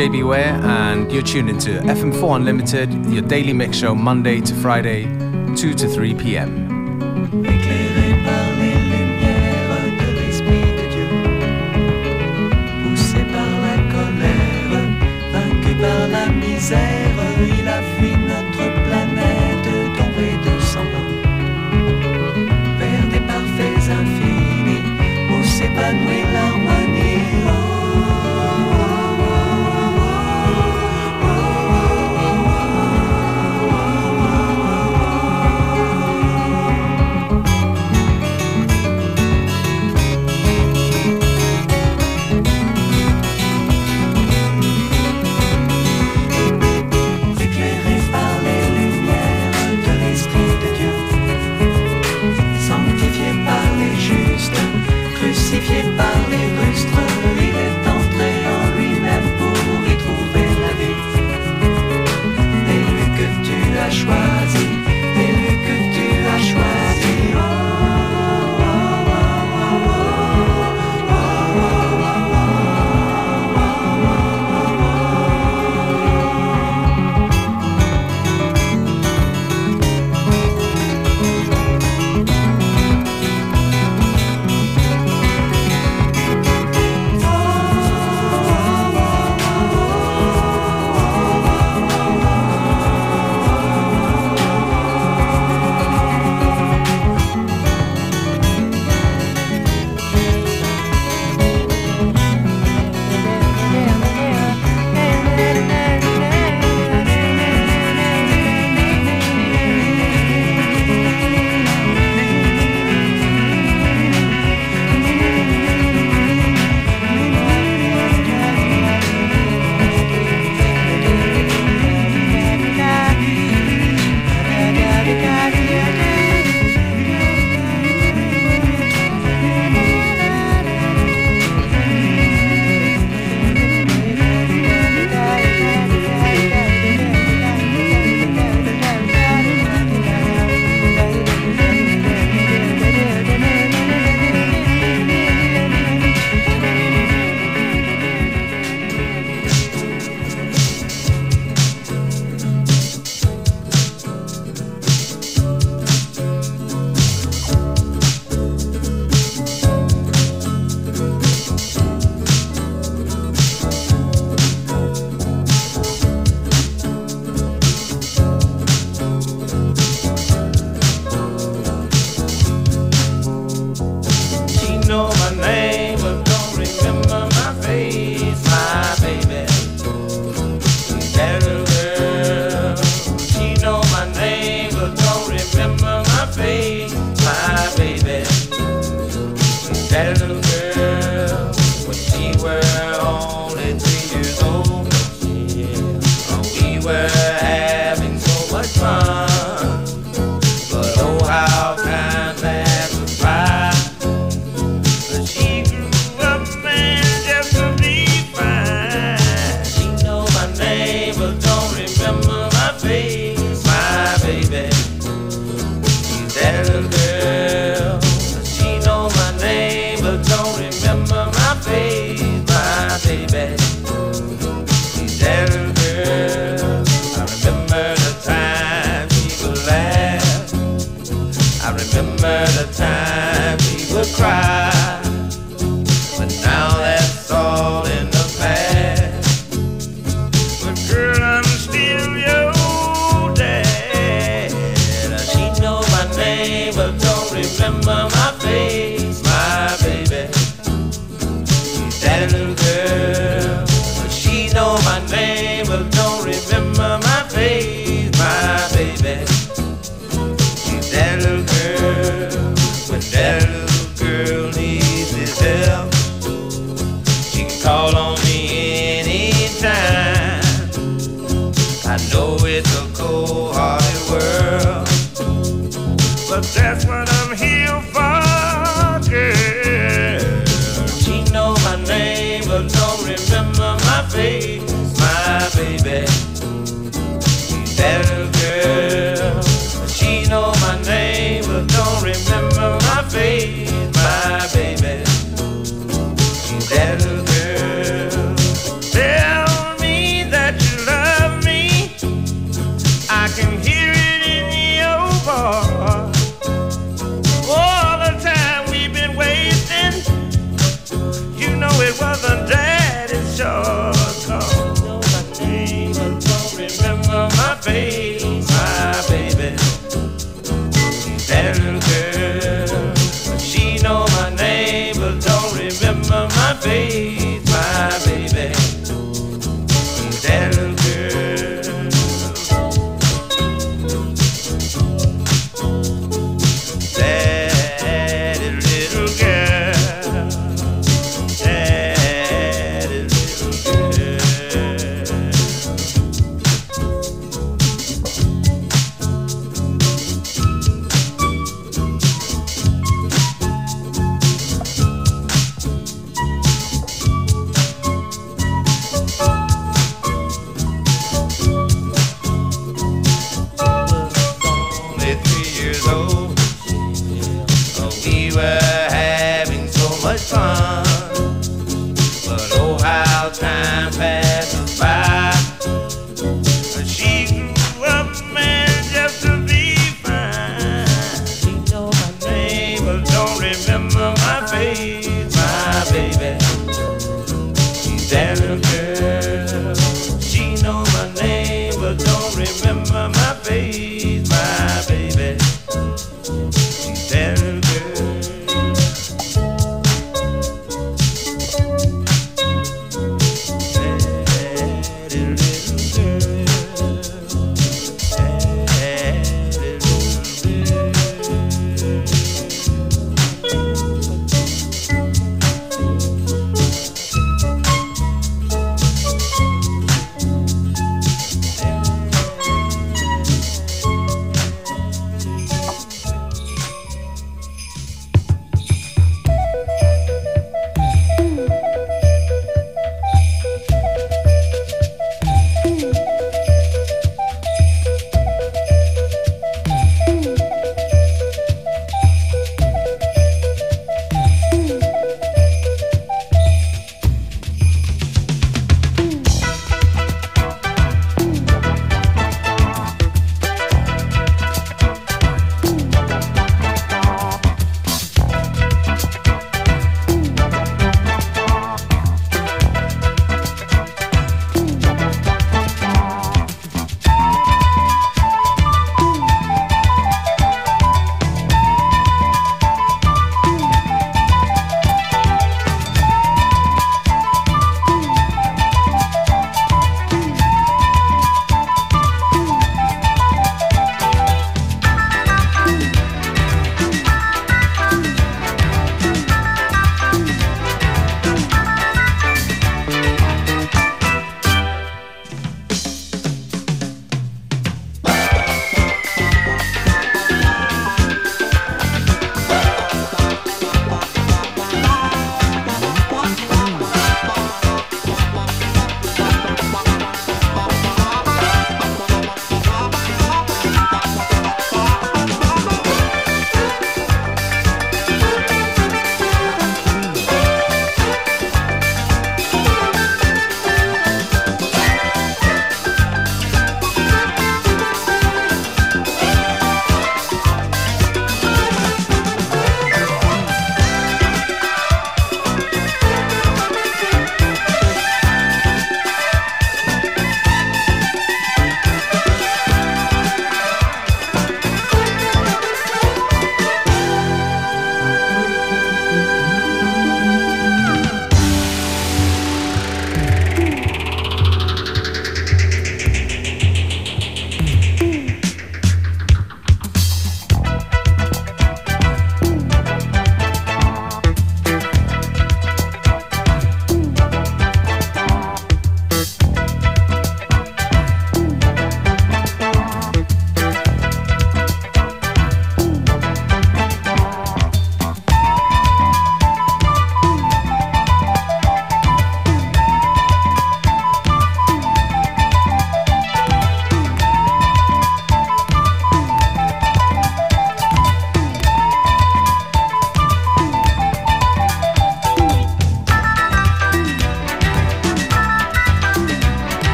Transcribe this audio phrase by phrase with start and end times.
[0.00, 5.04] Jb Ware, and you're tuned into FM4 Unlimited, your daily mix show Monday to Friday,
[5.56, 6.70] 2 to 3 p.m.
[17.60, 18.29] il a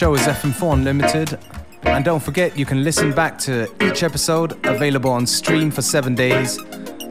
[0.00, 1.38] show is FM4 Unlimited.
[1.82, 6.14] And don't forget, you can listen back to each episode available on stream for seven
[6.14, 6.56] days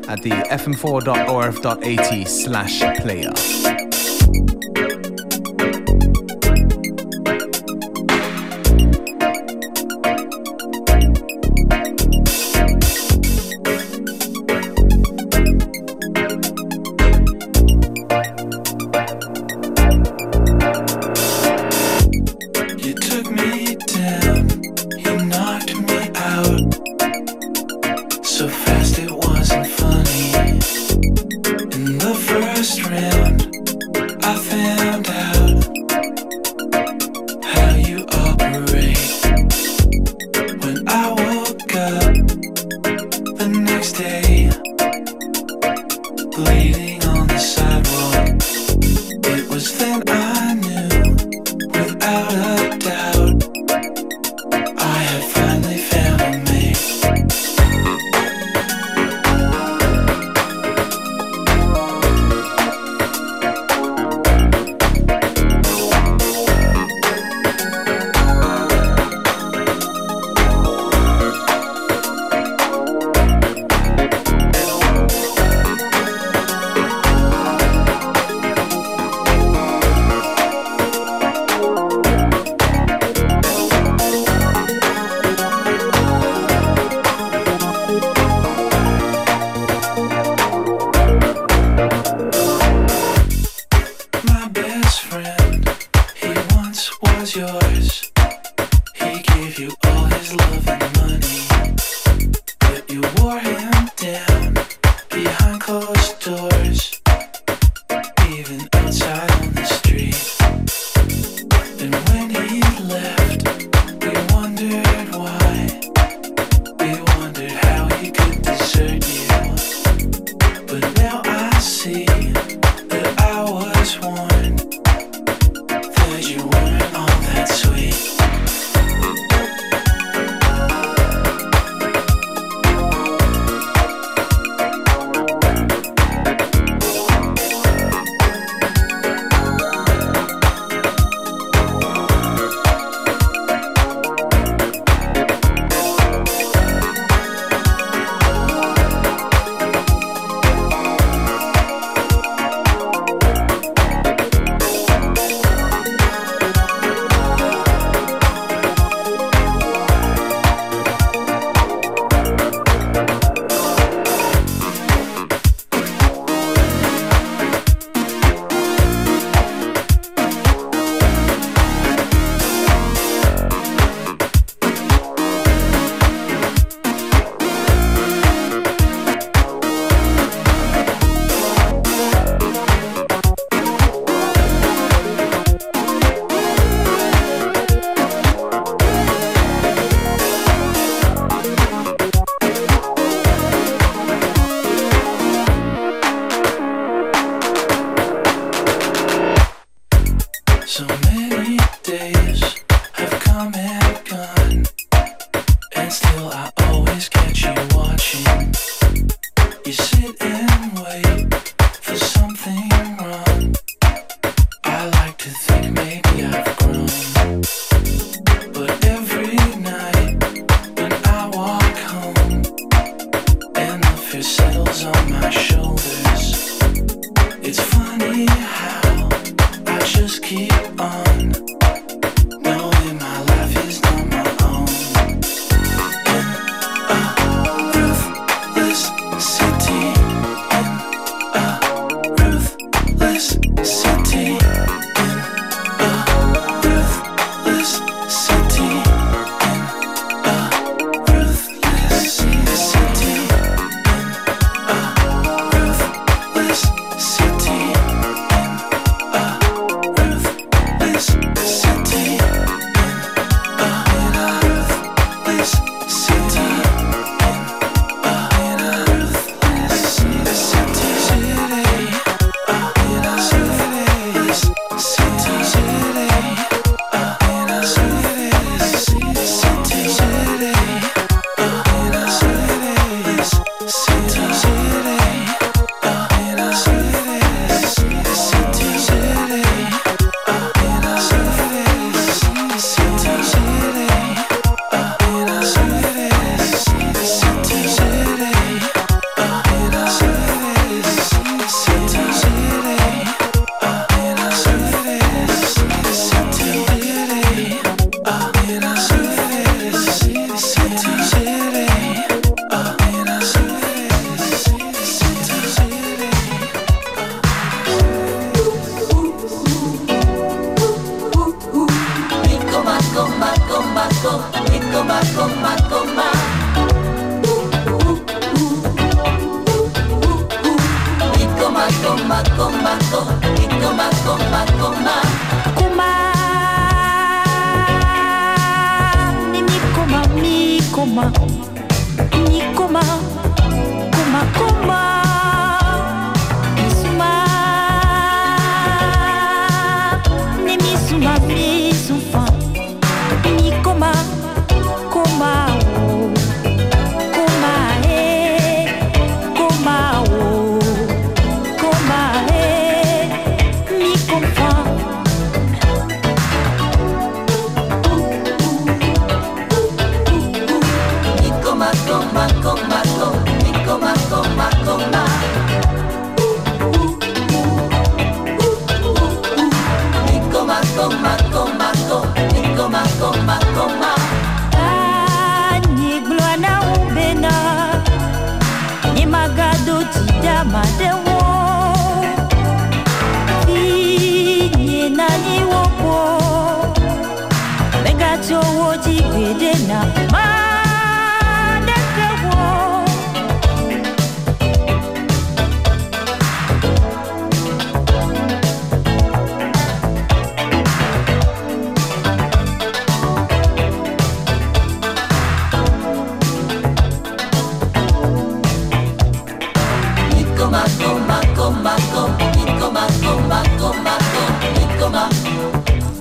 [0.08, 3.79] at the fm4.orf.at slash player.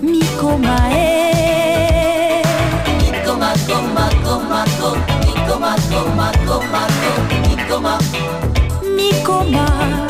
[0.01, 2.43] みこまえ
[3.03, 4.65] みこままま
[5.27, 6.89] みこまこまこまこ
[7.51, 7.99] みこま
[8.97, 10.08] みこま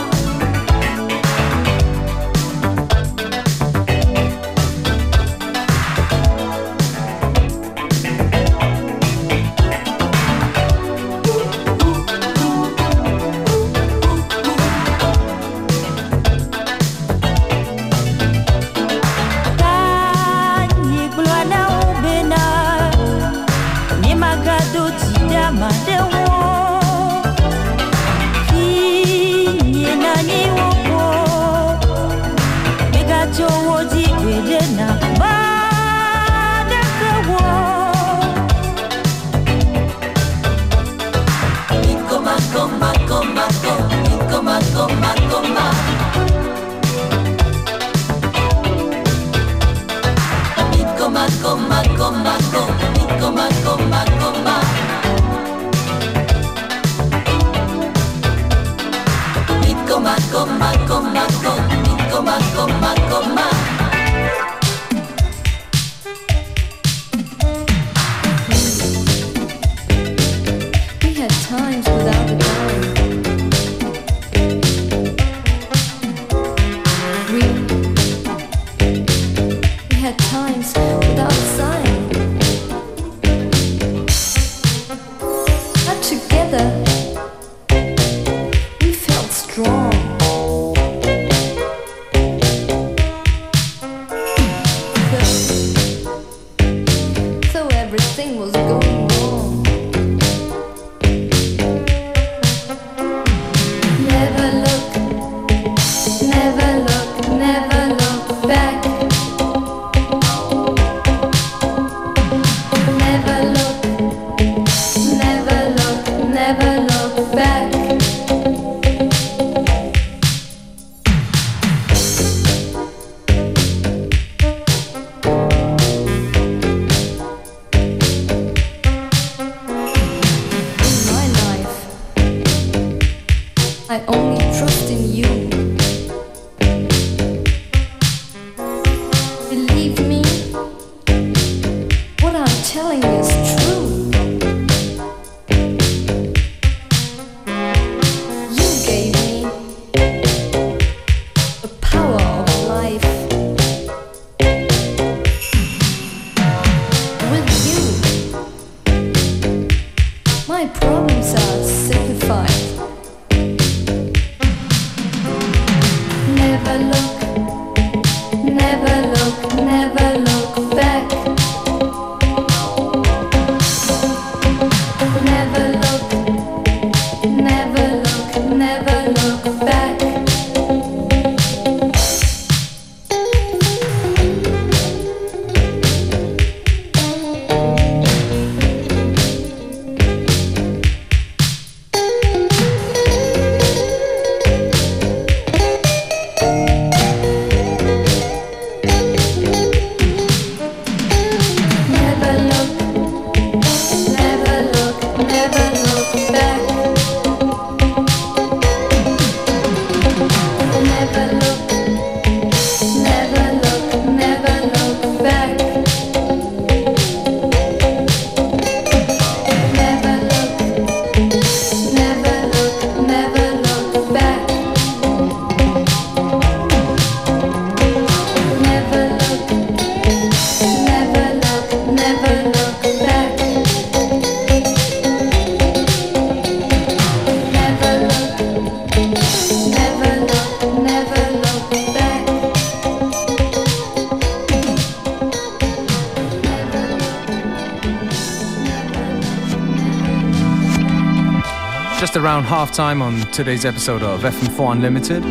[252.49, 255.23] half time on today's episode of FM4 Unlimited.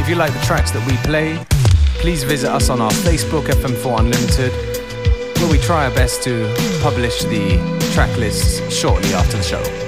[0.00, 1.44] If you like the tracks that we play,
[2.00, 4.52] please visit us on our Facebook, FM4 Unlimited,
[5.40, 7.58] where we try our best to publish the
[7.94, 9.87] track lists shortly after the show.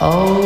[0.00, 0.37] Oh.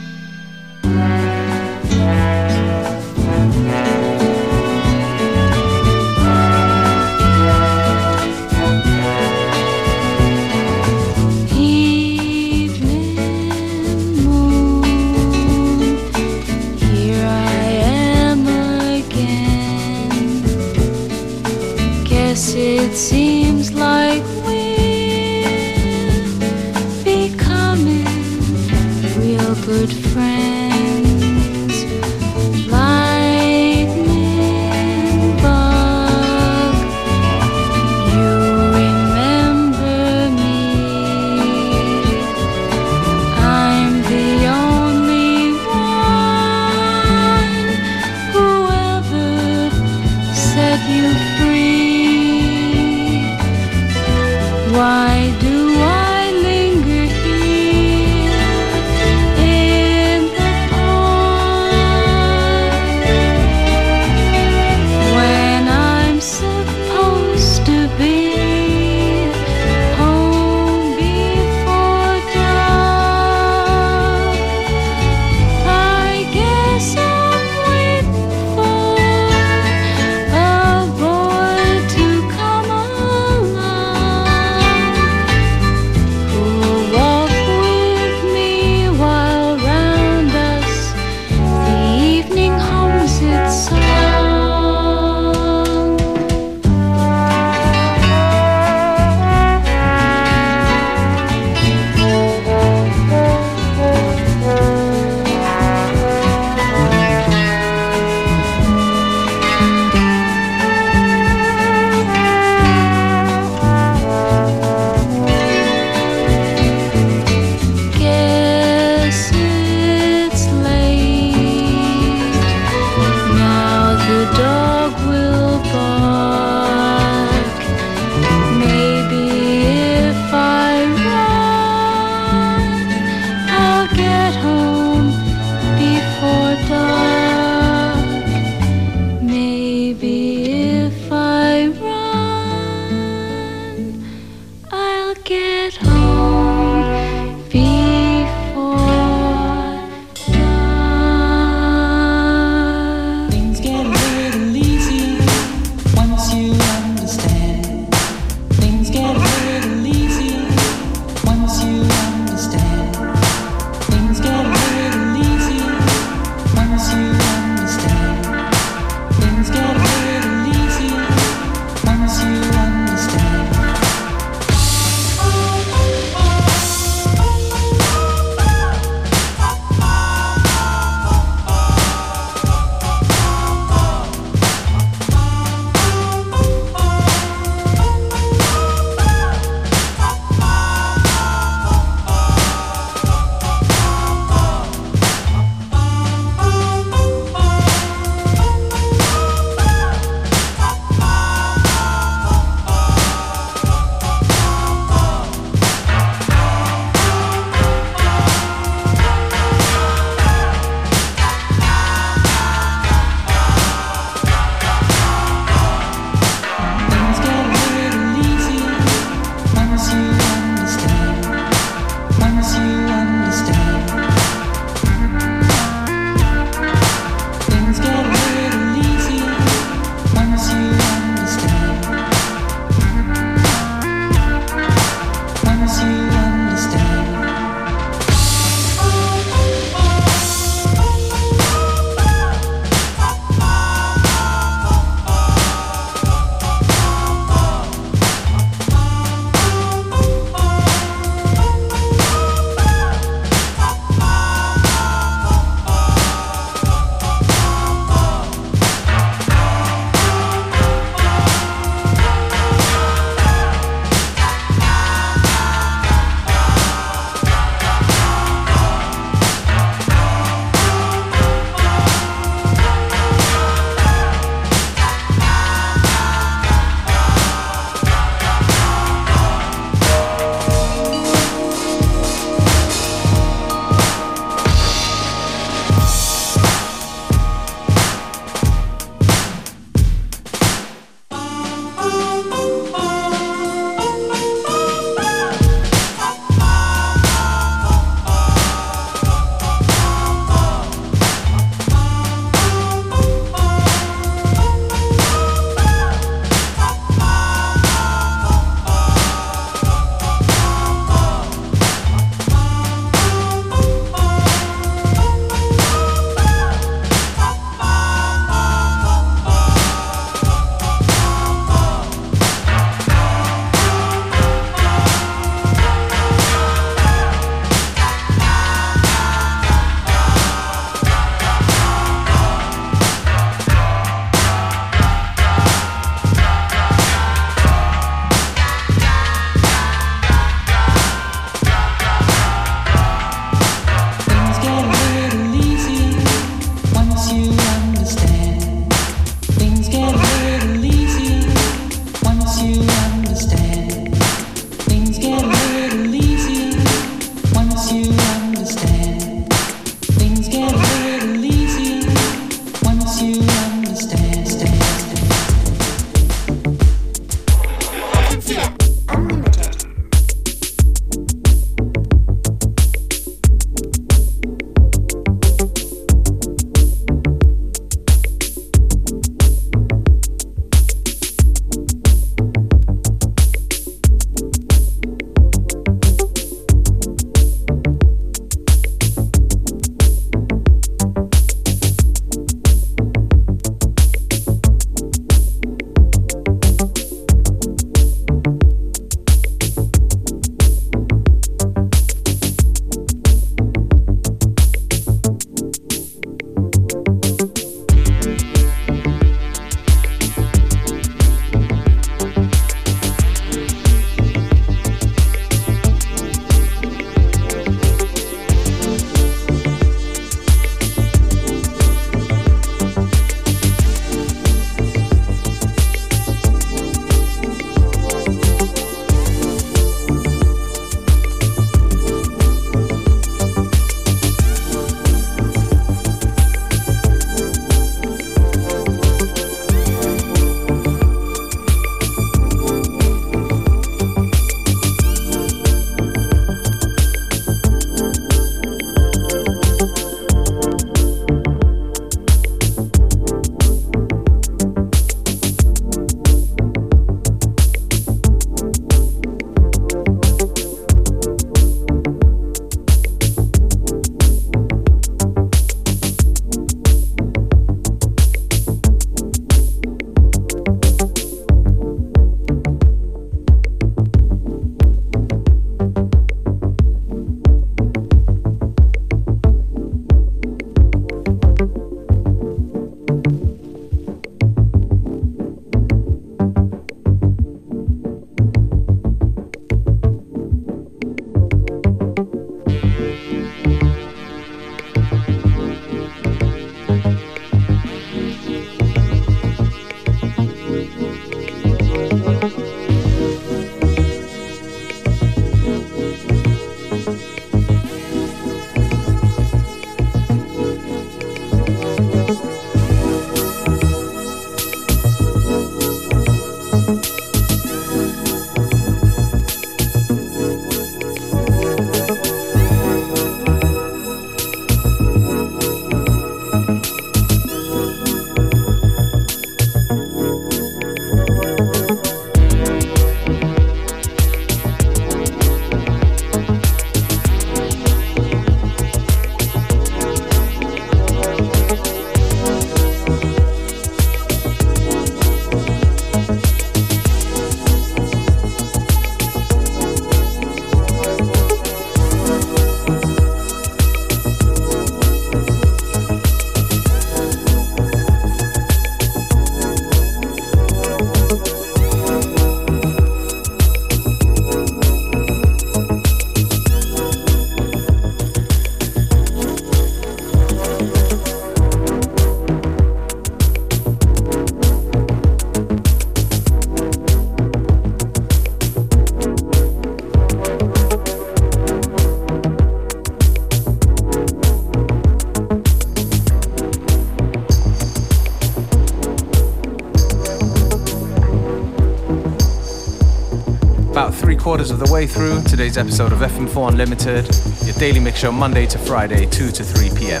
[594.30, 597.04] Quarters of the way through today's episode of FM4 Unlimited,
[597.44, 600.00] your daily mix show Monday to Friday, 2 to 3 p.m.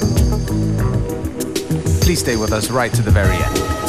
[2.00, 3.79] Please stay with us right to the very end.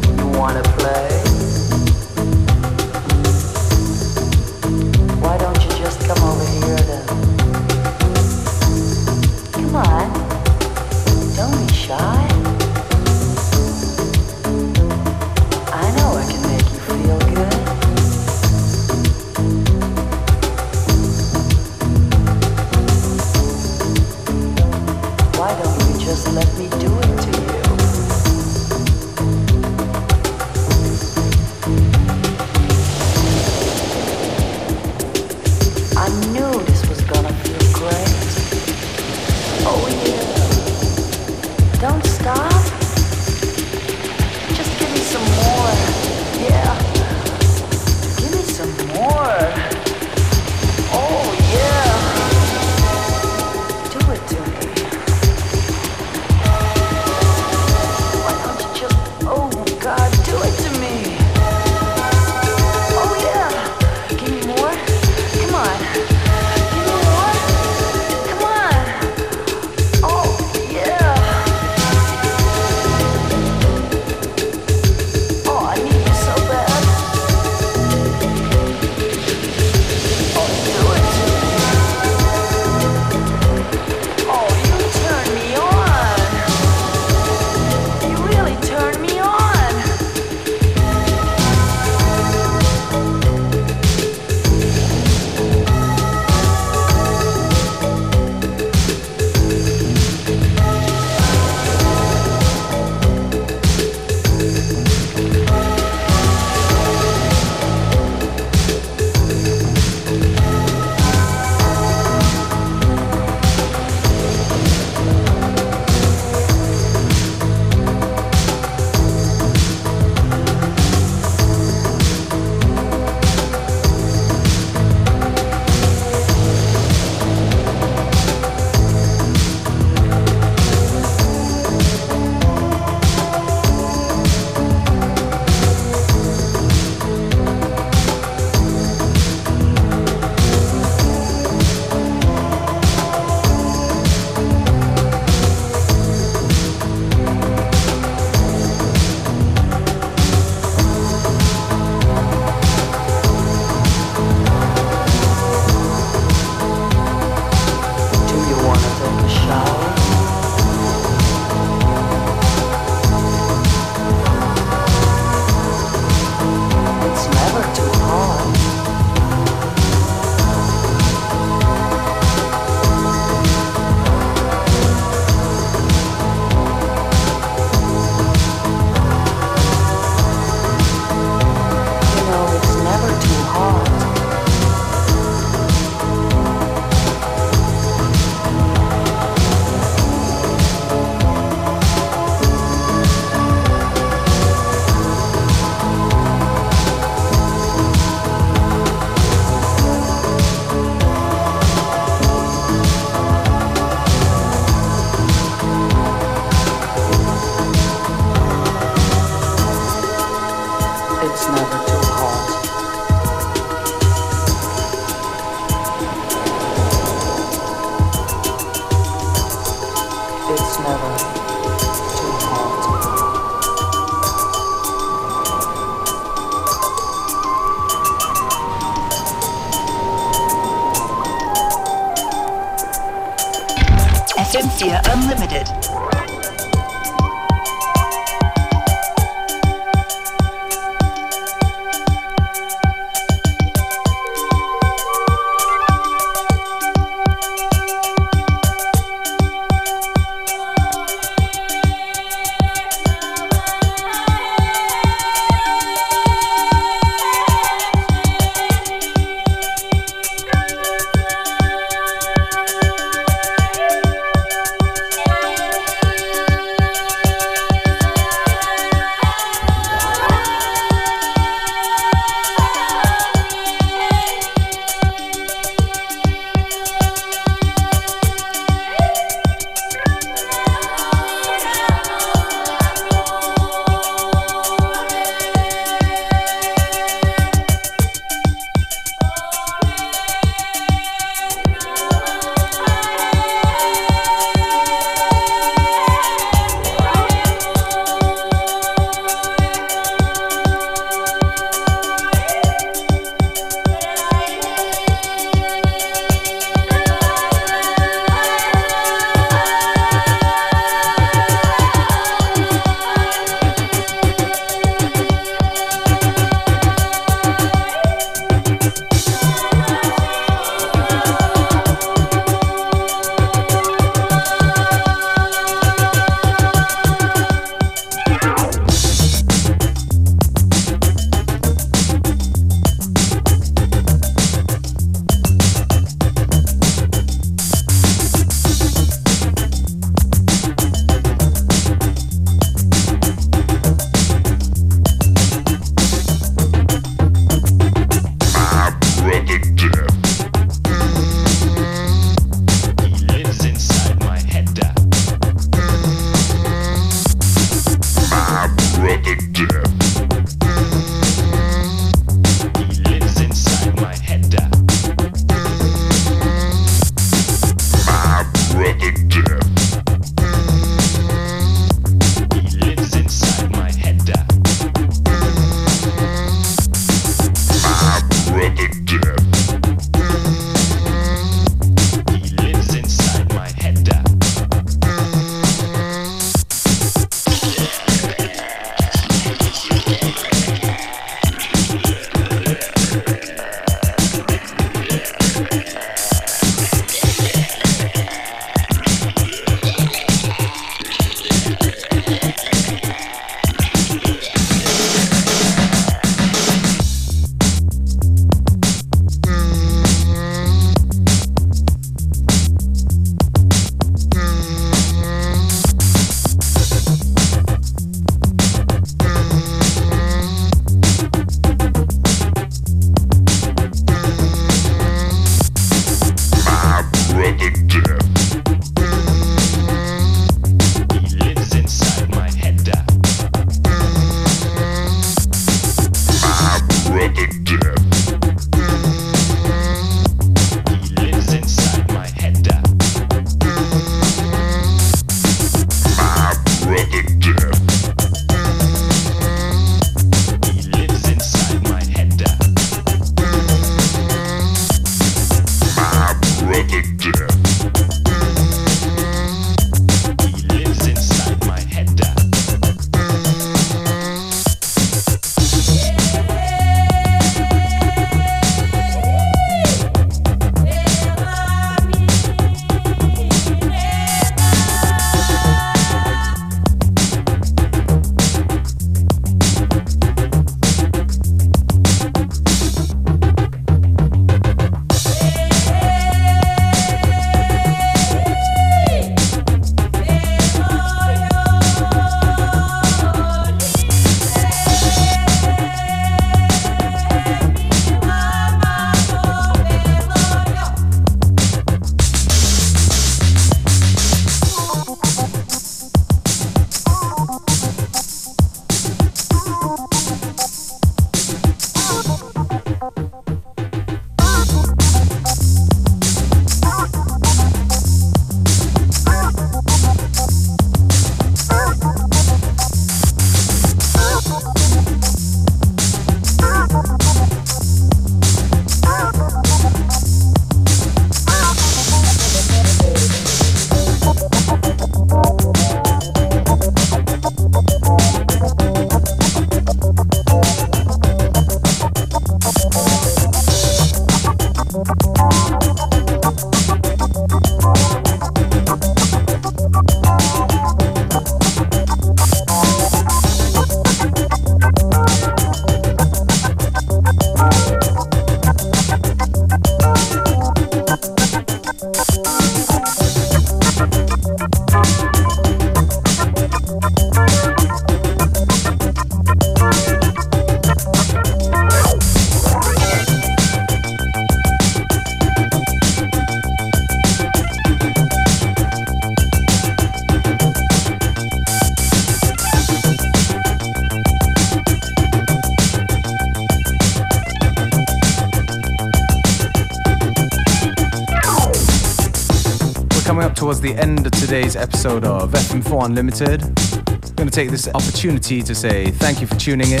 [593.62, 596.64] Towards the end of today's episode of FM4 Unlimited.
[596.64, 600.00] I'm going to take this opportunity to say thank you for tuning in.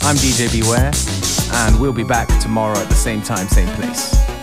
[0.00, 0.90] I'm DJ Beware,
[1.66, 4.33] and we'll be back tomorrow at the same time, same place.